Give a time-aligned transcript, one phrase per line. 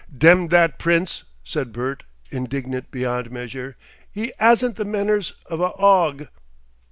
[0.17, 2.01] "Dem that Prince," said Bert,
[2.31, 3.77] indignant beyond measure.
[4.15, 6.27] "'E 'asn't the menners of a 'og!"